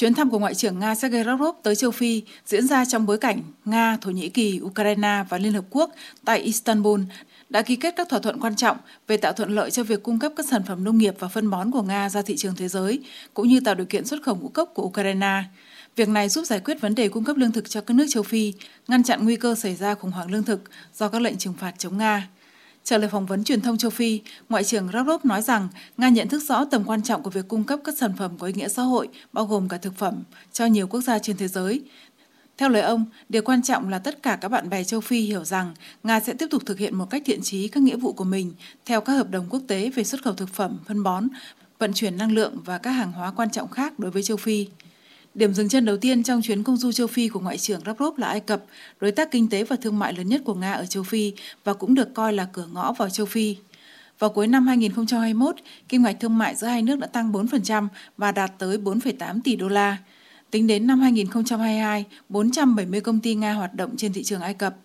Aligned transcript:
Chuyến 0.00 0.14
thăm 0.14 0.30
của 0.30 0.38
Ngoại 0.38 0.54
trưởng 0.54 0.78
Nga 0.78 0.94
Sergei 0.94 1.24
Lavrov 1.24 1.56
tới 1.62 1.76
châu 1.76 1.90
Phi 1.90 2.22
diễn 2.46 2.66
ra 2.66 2.84
trong 2.84 3.06
bối 3.06 3.18
cảnh 3.18 3.42
Nga, 3.64 3.98
Thổ 4.00 4.10
Nhĩ 4.10 4.28
Kỳ, 4.28 4.60
Ukraine 4.62 5.24
và 5.28 5.38
Liên 5.38 5.52
Hợp 5.52 5.64
Quốc 5.70 5.90
tại 6.24 6.38
Istanbul 6.38 7.00
đã 7.48 7.62
ký 7.62 7.76
kết 7.76 7.94
các 7.96 8.08
thỏa 8.08 8.18
thuận 8.18 8.40
quan 8.40 8.56
trọng 8.56 8.76
về 9.06 9.16
tạo 9.16 9.32
thuận 9.32 9.50
lợi 9.54 9.70
cho 9.70 9.82
việc 9.82 10.02
cung 10.02 10.18
cấp 10.18 10.32
các 10.36 10.46
sản 10.46 10.62
phẩm 10.66 10.84
nông 10.84 10.98
nghiệp 10.98 11.14
và 11.18 11.28
phân 11.28 11.50
bón 11.50 11.70
của 11.70 11.82
Nga 11.82 12.08
ra 12.08 12.22
thị 12.22 12.36
trường 12.36 12.54
thế 12.56 12.68
giới, 12.68 13.00
cũng 13.34 13.48
như 13.48 13.60
tạo 13.60 13.74
điều 13.74 13.86
kiện 13.86 14.06
xuất 14.06 14.22
khẩu 14.22 14.36
ngũ 14.36 14.48
cốc 14.48 14.70
của 14.74 14.82
Ukraine. 14.82 15.42
Việc 15.96 16.08
này 16.08 16.28
giúp 16.28 16.44
giải 16.44 16.60
quyết 16.60 16.80
vấn 16.80 16.94
đề 16.94 17.08
cung 17.08 17.24
cấp 17.24 17.36
lương 17.36 17.52
thực 17.52 17.70
cho 17.70 17.80
các 17.80 17.94
nước 17.94 18.06
châu 18.08 18.22
Phi, 18.22 18.52
ngăn 18.88 19.02
chặn 19.02 19.24
nguy 19.24 19.36
cơ 19.36 19.54
xảy 19.54 19.74
ra 19.74 19.94
khủng 19.94 20.10
hoảng 20.10 20.30
lương 20.30 20.44
thực 20.44 20.60
do 20.94 21.08
các 21.08 21.22
lệnh 21.22 21.38
trừng 21.38 21.54
phạt 21.58 21.72
chống 21.78 21.98
Nga. 21.98 22.28
Trả 22.84 22.98
lời 22.98 23.08
phỏng 23.08 23.26
vấn 23.26 23.44
truyền 23.44 23.60
thông 23.60 23.78
châu 23.78 23.90
Phi, 23.90 24.20
Ngoại 24.48 24.64
trưởng 24.64 24.94
Lavrov 24.94 25.24
nói 25.24 25.42
rằng 25.42 25.68
Nga 25.96 26.08
nhận 26.08 26.28
thức 26.28 26.42
rõ 26.42 26.64
tầm 26.64 26.84
quan 26.84 27.02
trọng 27.02 27.22
của 27.22 27.30
việc 27.30 27.48
cung 27.48 27.64
cấp 27.64 27.80
các 27.84 27.98
sản 27.98 28.12
phẩm 28.18 28.38
có 28.38 28.46
ý 28.46 28.52
nghĩa 28.52 28.68
xã 28.68 28.82
hội, 28.82 29.08
bao 29.32 29.46
gồm 29.46 29.68
cả 29.68 29.76
thực 29.76 29.96
phẩm, 29.96 30.22
cho 30.52 30.66
nhiều 30.66 30.86
quốc 30.86 31.00
gia 31.00 31.18
trên 31.18 31.36
thế 31.36 31.48
giới. 31.48 31.82
Theo 32.58 32.68
lời 32.68 32.82
ông, 32.82 33.04
điều 33.28 33.42
quan 33.42 33.62
trọng 33.62 33.88
là 33.88 33.98
tất 33.98 34.22
cả 34.22 34.38
các 34.40 34.48
bạn 34.48 34.70
bè 34.70 34.84
châu 34.84 35.00
Phi 35.00 35.20
hiểu 35.20 35.44
rằng 35.44 35.74
Nga 36.02 36.20
sẽ 36.20 36.32
tiếp 36.32 36.46
tục 36.50 36.62
thực 36.66 36.78
hiện 36.78 36.94
một 36.96 37.10
cách 37.10 37.22
thiện 37.24 37.42
trí 37.42 37.68
các 37.68 37.82
nghĩa 37.82 37.96
vụ 37.96 38.12
của 38.12 38.24
mình 38.24 38.52
theo 38.86 39.00
các 39.00 39.12
hợp 39.12 39.30
đồng 39.30 39.46
quốc 39.50 39.62
tế 39.68 39.90
về 39.90 40.04
xuất 40.04 40.22
khẩu 40.22 40.34
thực 40.34 40.48
phẩm, 40.48 40.78
phân 40.86 41.02
bón, 41.02 41.28
vận 41.78 41.92
chuyển 41.92 42.16
năng 42.16 42.32
lượng 42.32 42.56
và 42.64 42.78
các 42.78 42.90
hàng 42.90 43.12
hóa 43.12 43.30
quan 43.30 43.50
trọng 43.50 43.68
khác 43.68 43.98
đối 43.98 44.10
với 44.10 44.22
châu 44.22 44.36
Phi. 44.36 44.66
Điểm 45.34 45.54
dừng 45.54 45.68
chân 45.68 45.84
đầu 45.84 45.96
tiên 45.96 46.22
trong 46.22 46.42
chuyến 46.42 46.62
công 46.62 46.76
du 46.76 46.92
châu 46.92 47.06
Phi 47.06 47.28
của 47.28 47.40
Ngoại 47.40 47.58
trưởng 47.58 47.80
Lavrov 47.86 48.18
là 48.18 48.26
Ai 48.26 48.40
Cập, 48.40 48.64
đối 49.00 49.12
tác 49.12 49.30
kinh 49.30 49.48
tế 49.48 49.64
và 49.64 49.76
thương 49.76 49.98
mại 49.98 50.12
lớn 50.12 50.28
nhất 50.28 50.42
của 50.44 50.54
Nga 50.54 50.72
ở 50.72 50.86
châu 50.86 51.02
Phi 51.02 51.32
và 51.64 51.74
cũng 51.74 51.94
được 51.94 52.14
coi 52.14 52.32
là 52.32 52.48
cửa 52.52 52.66
ngõ 52.72 52.92
vào 52.92 53.10
châu 53.10 53.26
Phi. 53.26 53.56
Vào 54.18 54.30
cuối 54.30 54.46
năm 54.46 54.66
2021, 54.66 55.56
kim 55.88 56.02
ngạch 56.02 56.20
thương 56.20 56.38
mại 56.38 56.54
giữa 56.54 56.66
hai 56.66 56.82
nước 56.82 56.98
đã 56.98 57.06
tăng 57.06 57.32
4% 57.32 57.88
và 58.16 58.32
đạt 58.32 58.52
tới 58.58 58.78
4,8 58.78 59.40
tỷ 59.44 59.56
đô 59.56 59.68
la. 59.68 59.96
Tính 60.50 60.66
đến 60.66 60.86
năm 60.86 61.00
2022, 61.00 62.04
470 62.28 63.00
công 63.00 63.20
ty 63.20 63.34
Nga 63.34 63.52
hoạt 63.52 63.74
động 63.74 63.96
trên 63.96 64.12
thị 64.12 64.22
trường 64.22 64.40
Ai 64.40 64.54
Cập. 64.54 64.76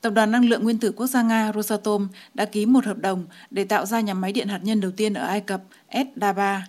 Tập 0.00 0.10
đoàn 0.10 0.30
Năng 0.30 0.48
lượng 0.48 0.64
Nguyên 0.64 0.78
tử 0.78 0.92
Quốc 0.92 1.06
gia 1.06 1.22
Nga 1.22 1.52
Rosatom 1.54 2.08
đã 2.34 2.44
ký 2.44 2.66
một 2.66 2.84
hợp 2.84 2.98
đồng 2.98 3.26
để 3.50 3.64
tạo 3.64 3.86
ra 3.86 4.00
nhà 4.00 4.14
máy 4.14 4.32
điện 4.32 4.48
hạt 4.48 4.60
nhân 4.62 4.80
đầu 4.80 4.90
tiên 4.90 5.14
ở 5.14 5.26
Ai 5.26 5.40
Cập, 5.40 5.62
Esdaba. 5.86 6.66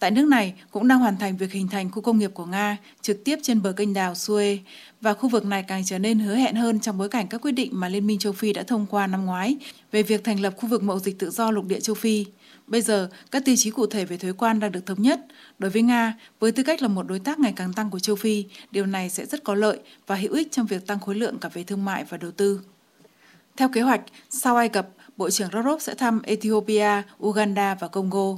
Tại 0.00 0.10
nước 0.10 0.24
này 0.24 0.54
cũng 0.70 0.88
đang 0.88 0.98
hoàn 0.98 1.16
thành 1.16 1.36
việc 1.36 1.52
hình 1.52 1.68
thành 1.68 1.90
khu 1.90 2.02
công 2.02 2.18
nghiệp 2.18 2.30
của 2.34 2.46
Nga 2.46 2.76
trực 3.02 3.24
tiếp 3.24 3.38
trên 3.42 3.62
bờ 3.62 3.72
kênh 3.72 3.94
đào 3.94 4.12
Suez 4.12 4.58
và 5.00 5.14
khu 5.14 5.28
vực 5.28 5.44
này 5.44 5.64
càng 5.68 5.82
trở 5.86 5.98
nên 5.98 6.18
hứa 6.18 6.34
hẹn 6.34 6.54
hơn 6.54 6.80
trong 6.80 6.98
bối 6.98 7.08
cảnh 7.08 7.26
các 7.28 7.40
quyết 7.40 7.52
định 7.52 7.70
mà 7.72 7.88
Liên 7.88 8.06
minh 8.06 8.18
châu 8.18 8.32
Phi 8.32 8.52
đã 8.52 8.62
thông 8.62 8.86
qua 8.90 9.06
năm 9.06 9.26
ngoái 9.26 9.56
về 9.92 10.02
việc 10.02 10.24
thành 10.24 10.40
lập 10.40 10.54
khu 10.56 10.68
vực 10.68 10.82
mậu 10.82 10.98
dịch 10.98 11.18
tự 11.18 11.30
do 11.30 11.50
lục 11.50 11.64
địa 11.66 11.80
châu 11.80 11.94
Phi. 11.94 12.26
Bây 12.66 12.82
giờ, 12.82 13.08
các 13.30 13.44
tiêu 13.44 13.54
chí 13.58 13.70
cụ 13.70 13.86
thể 13.86 14.04
về 14.04 14.16
thuế 14.16 14.32
quan 14.32 14.60
đang 14.60 14.72
được 14.72 14.86
thống 14.86 15.02
nhất. 15.02 15.20
Đối 15.58 15.70
với 15.70 15.82
Nga, 15.82 16.14
với 16.40 16.52
tư 16.52 16.62
cách 16.62 16.82
là 16.82 16.88
một 16.88 17.02
đối 17.08 17.18
tác 17.18 17.38
ngày 17.38 17.52
càng 17.56 17.72
tăng 17.72 17.90
của 17.90 17.98
châu 17.98 18.16
Phi, 18.16 18.44
điều 18.70 18.86
này 18.86 19.10
sẽ 19.10 19.26
rất 19.26 19.44
có 19.44 19.54
lợi 19.54 19.78
và 20.06 20.16
hữu 20.16 20.32
ích 20.32 20.52
trong 20.52 20.66
việc 20.66 20.86
tăng 20.86 21.00
khối 21.00 21.14
lượng 21.14 21.38
cả 21.38 21.48
về 21.48 21.64
thương 21.64 21.84
mại 21.84 22.04
và 22.04 22.16
đầu 22.16 22.30
tư. 22.30 22.60
Theo 23.56 23.68
kế 23.68 23.80
hoạch, 23.80 24.00
sau 24.30 24.56
Ai 24.56 24.68
Cập, 24.68 24.88
Bộ 25.16 25.30
trưởng 25.30 25.54
Lavrov 25.54 25.82
sẽ 25.82 25.94
thăm 25.94 26.22
Ethiopia, 26.22 27.02
Uganda 27.22 27.74
và 27.74 27.88
Congo. 27.88 28.36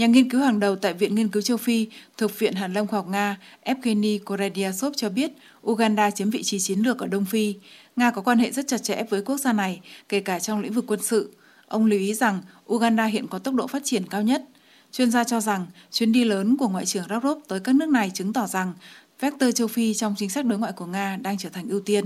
Nhà 0.00 0.06
nghiên 0.06 0.30
cứu 0.30 0.40
hàng 0.40 0.60
đầu 0.60 0.76
tại 0.76 0.94
Viện 0.94 1.14
Nghiên 1.14 1.28
cứu 1.28 1.42
châu 1.42 1.56
Phi 1.56 1.86
thuộc 2.16 2.38
Viện 2.38 2.54
Hàn 2.54 2.72
Lâm 2.72 2.86
Khoa 2.86 2.98
học 2.98 3.08
Nga 3.08 3.36
Evgeny 3.60 4.18
Korediasov 4.18 4.94
cho 4.96 5.08
biết 5.08 5.32
Uganda 5.66 6.10
chiếm 6.10 6.30
vị 6.30 6.42
trí 6.42 6.58
chiến 6.58 6.78
lược 6.78 6.98
ở 6.98 7.06
Đông 7.06 7.24
Phi. 7.24 7.54
Nga 7.96 8.10
có 8.10 8.22
quan 8.22 8.38
hệ 8.38 8.50
rất 8.50 8.68
chặt 8.68 8.82
chẽ 8.82 9.02
với 9.10 9.22
quốc 9.22 9.36
gia 9.36 9.52
này, 9.52 9.80
kể 10.08 10.20
cả 10.20 10.38
trong 10.38 10.60
lĩnh 10.60 10.72
vực 10.72 10.84
quân 10.88 11.02
sự. 11.02 11.30
Ông 11.68 11.86
lưu 11.86 11.98
ý 11.98 12.14
rằng 12.14 12.40
Uganda 12.72 13.04
hiện 13.04 13.26
có 13.28 13.38
tốc 13.38 13.54
độ 13.54 13.66
phát 13.66 13.82
triển 13.84 14.06
cao 14.06 14.22
nhất. 14.22 14.44
Chuyên 14.92 15.10
gia 15.10 15.24
cho 15.24 15.40
rằng 15.40 15.66
chuyến 15.92 16.12
đi 16.12 16.24
lớn 16.24 16.56
của 16.56 16.68
Ngoại 16.68 16.86
trưởng 16.86 17.10
Lavrov 17.10 17.38
tới 17.48 17.60
các 17.60 17.74
nước 17.74 17.88
này 17.88 18.10
chứng 18.14 18.32
tỏ 18.32 18.46
rằng 18.46 18.72
vector 19.20 19.54
châu 19.54 19.68
Phi 19.68 19.94
trong 19.94 20.14
chính 20.18 20.30
sách 20.30 20.46
đối 20.46 20.58
ngoại 20.58 20.72
của 20.72 20.86
Nga 20.86 21.16
đang 21.16 21.38
trở 21.38 21.48
thành 21.48 21.68
ưu 21.68 21.80
tiên. 21.80 22.04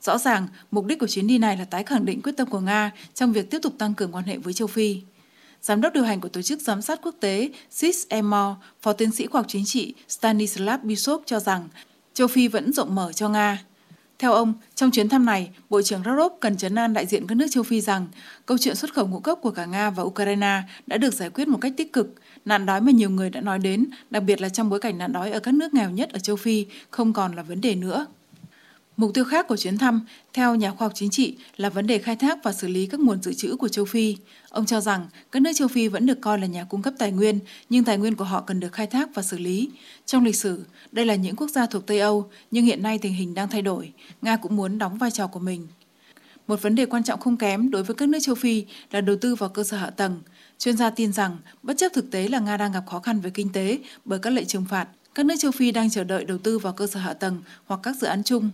Rõ 0.00 0.18
ràng, 0.18 0.46
mục 0.70 0.86
đích 0.86 0.98
của 0.98 1.06
chuyến 1.06 1.26
đi 1.26 1.38
này 1.38 1.56
là 1.56 1.64
tái 1.64 1.84
khẳng 1.84 2.04
định 2.04 2.22
quyết 2.22 2.36
tâm 2.36 2.48
của 2.48 2.60
Nga 2.60 2.90
trong 3.14 3.32
việc 3.32 3.50
tiếp 3.50 3.58
tục 3.62 3.74
tăng 3.78 3.94
cường 3.94 4.14
quan 4.14 4.24
hệ 4.24 4.38
với 4.38 4.52
châu 4.52 4.68
Phi. 4.68 5.00
Giám 5.62 5.80
đốc 5.80 5.92
điều 5.92 6.02
hành 6.02 6.20
của 6.20 6.28
Tổ 6.28 6.42
chức 6.42 6.60
Giám 6.60 6.82
sát 6.82 7.00
Quốc 7.02 7.14
tế 7.20 7.50
SIS-EMO, 7.70 8.54
Phó 8.80 8.92
tiến 8.92 9.10
sĩ 9.10 9.26
khoa 9.26 9.40
học 9.40 9.46
chính 9.48 9.64
trị 9.64 9.94
Stanislav 10.08 10.80
Bishop 10.82 11.22
cho 11.26 11.40
rằng 11.40 11.68
châu 12.14 12.28
Phi 12.28 12.48
vẫn 12.48 12.72
rộng 12.72 12.94
mở 12.94 13.12
cho 13.12 13.28
Nga. 13.28 13.64
Theo 14.18 14.32
ông, 14.32 14.54
trong 14.74 14.90
chuyến 14.90 15.08
thăm 15.08 15.26
này, 15.26 15.50
Bộ 15.70 15.82
trưởng 15.82 16.06
Lavrov 16.06 16.32
cần 16.40 16.56
chấn 16.56 16.74
an 16.74 16.92
đại 16.92 17.06
diện 17.06 17.26
các 17.26 17.34
nước 17.34 17.46
châu 17.50 17.62
Phi 17.62 17.80
rằng 17.80 18.06
câu 18.46 18.58
chuyện 18.58 18.76
xuất 18.76 18.94
khẩu 18.94 19.06
ngũ 19.06 19.20
cốc 19.20 19.38
của 19.42 19.50
cả 19.50 19.64
Nga 19.64 19.90
và 19.90 20.02
Ukraine 20.02 20.62
đã 20.86 20.96
được 20.96 21.14
giải 21.14 21.30
quyết 21.30 21.48
một 21.48 21.58
cách 21.60 21.72
tích 21.76 21.92
cực. 21.92 22.14
Nạn 22.44 22.66
đói 22.66 22.80
mà 22.80 22.92
nhiều 22.92 23.10
người 23.10 23.30
đã 23.30 23.40
nói 23.40 23.58
đến, 23.58 23.86
đặc 24.10 24.22
biệt 24.22 24.40
là 24.40 24.48
trong 24.48 24.70
bối 24.70 24.80
cảnh 24.80 24.98
nạn 24.98 25.12
đói 25.12 25.30
ở 25.30 25.40
các 25.40 25.54
nước 25.54 25.74
nghèo 25.74 25.90
nhất 25.90 26.12
ở 26.12 26.18
châu 26.18 26.36
Phi, 26.36 26.66
không 26.90 27.12
còn 27.12 27.36
là 27.36 27.42
vấn 27.42 27.60
đề 27.60 27.74
nữa. 27.74 28.06
Mục 29.02 29.14
tiêu 29.14 29.24
khác 29.24 29.48
của 29.48 29.56
chuyến 29.56 29.78
thăm, 29.78 30.00
theo 30.32 30.54
nhà 30.54 30.70
khoa 30.70 30.86
học 30.86 30.92
chính 30.94 31.10
trị, 31.10 31.36
là 31.56 31.70
vấn 31.70 31.86
đề 31.86 31.98
khai 31.98 32.16
thác 32.16 32.38
và 32.42 32.52
xử 32.52 32.68
lý 32.68 32.86
các 32.86 33.00
nguồn 33.00 33.22
dự 33.22 33.34
trữ 33.34 33.56
của 33.56 33.68
châu 33.68 33.84
Phi. 33.84 34.16
Ông 34.48 34.66
cho 34.66 34.80
rằng 34.80 35.06
các 35.32 35.42
nước 35.42 35.50
châu 35.54 35.68
Phi 35.68 35.88
vẫn 35.88 36.06
được 36.06 36.20
coi 36.20 36.38
là 36.38 36.46
nhà 36.46 36.64
cung 36.64 36.82
cấp 36.82 36.94
tài 36.98 37.12
nguyên, 37.12 37.38
nhưng 37.70 37.84
tài 37.84 37.98
nguyên 37.98 38.14
của 38.14 38.24
họ 38.24 38.40
cần 38.40 38.60
được 38.60 38.72
khai 38.72 38.86
thác 38.86 39.14
và 39.14 39.22
xử 39.22 39.38
lý. 39.38 39.70
Trong 40.06 40.24
lịch 40.24 40.36
sử, 40.36 40.64
đây 40.92 41.06
là 41.06 41.14
những 41.14 41.36
quốc 41.36 41.50
gia 41.50 41.66
thuộc 41.66 41.86
Tây 41.86 41.98
Âu, 41.98 42.30
nhưng 42.50 42.64
hiện 42.64 42.82
nay 42.82 42.98
tình 42.98 43.14
hình 43.14 43.34
đang 43.34 43.48
thay 43.48 43.62
đổi. 43.62 43.92
Nga 44.22 44.36
cũng 44.36 44.56
muốn 44.56 44.78
đóng 44.78 44.98
vai 44.98 45.10
trò 45.10 45.26
của 45.26 45.40
mình. 45.40 45.66
Một 46.46 46.62
vấn 46.62 46.74
đề 46.74 46.86
quan 46.86 47.02
trọng 47.02 47.20
không 47.20 47.36
kém 47.36 47.70
đối 47.70 47.82
với 47.82 47.94
các 47.94 48.08
nước 48.08 48.18
châu 48.22 48.34
Phi 48.34 48.64
là 48.90 49.00
đầu 49.00 49.16
tư 49.16 49.34
vào 49.34 49.48
cơ 49.48 49.64
sở 49.64 49.76
hạ 49.76 49.90
tầng. 49.90 50.20
Chuyên 50.58 50.76
gia 50.76 50.90
tin 50.90 51.12
rằng, 51.12 51.36
bất 51.62 51.74
chấp 51.78 51.92
thực 51.92 52.10
tế 52.10 52.28
là 52.28 52.38
Nga 52.38 52.56
đang 52.56 52.72
gặp 52.72 52.84
khó 52.86 52.98
khăn 52.98 53.20
về 53.20 53.30
kinh 53.30 53.52
tế 53.52 53.78
bởi 54.04 54.18
các 54.18 54.30
lệnh 54.30 54.46
trừng 54.46 54.66
phạt, 54.70 54.88
các 55.14 55.26
nước 55.26 55.34
châu 55.38 55.50
Phi 55.50 55.70
đang 55.70 55.90
chờ 55.90 56.04
đợi 56.04 56.24
đầu 56.24 56.38
tư 56.38 56.58
vào 56.58 56.72
cơ 56.72 56.86
sở 56.86 57.00
hạ 57.00 57.12
tầng 57.12 57.42
hoặc 57.66 57.80
các 57.82 57.96
dự 57.96 58.06
án 58.06 58.22
chung. 58.22 58.50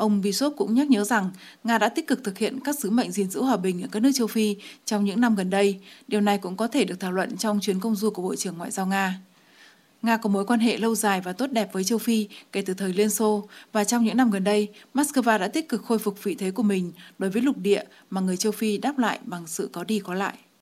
Ông 0.00 0.20
Bishop 0.20 0.54
cũng 0.56 0.74
nhắc 0.74 0.90
nhớ 0.90 1.04
rằng 1.04 1.30
Nga 1.64 1.78
đã 1.78 1.88
tích 1.88 2.06
cực 2.06 2.24
thực 2.24 2.38
hiện 2.38 2.60
các 2.60 2.78
sứ 2.78 2.90
mệnh 2.90 3.12
gìn 3.12 3.30
giữ 3.30 3.42
hòa 3.42 3.56
bình 3.56 3.82
ở 3.82 3.88
các 3.92 4.00
nước 4.00 4.10
châu 4.14 4.26
Phi 4.26 4.56
trong 4.84 5.04
những 5.04 5.20
năm 5.20 5.34
gần 5.34 5.50
đây. 5.50 5.80
Điều 6.08 6.20
này 6.20 6.38
cũng 6.38 6.56
có 6.56 6.66
thể 6.66 6.84
được 6.84 7.00
thảo 7.00 7.12
luận 7.12 7.36
trong 7.36 7.60
chuyến 7.60 7.80
công 7.80 7.96
du 7.96 8.10
của 8.10 8.22
Bộ 8.22 8.36
trưởng 8.36 8.58
Ngoại 8.58 8.70
giao 8.70 8.86
Nga. 8.86 9.20
Nga 10.02 10.16
có 10.16 10.30
mối 10.30 10.46
quan 10.46 10.60
hệ 10.60 10.76
lâu 10.76 10.94
dài 10.94 11.20
và 11.20 11.32
tốt 11.32 11.46
đẹp 11.52 11.72
với 11.72 11.84
châu 11.84 11.98
Phi 11.98 12.28
kể 12.52 12.62
từ 12.62 12.74
thời 12.74 12.92
Liên 12.92 13.10
Xô 13.10 13.48
và 13.72 13.84
trong 13.84 14.04
những 14.04 14.16
năm 14.16 14.30
gần 14.30 14.44
đây, 14.44 14.68
Moscow 14.94 15.38
đã 15.38 15.48
tích 15.48 15.68
cực 15.68 15.82
khôi 15.82 15.98
phục 15.98 16.22
vị 16.22 16.34
thế 16.34 16.50
của 16.50 16.62
mình 16.62 16.92
đối 17.18 17.30
với 17.30 17.42
lục 17.42 17.58
địa 17.58 17.82
mà 18.10 18.20
người 18.20 18.36
châu 18.36 18.52
Phi 18.52 18.78
đáp 18.78 18.98
lại 18.98 19.18
bằng 19.24 19.46
sự 19.46 19.68
có 19.72 19.84
đi 19.84 19.98
có 19.98 20.14
lại. 20.14 20.34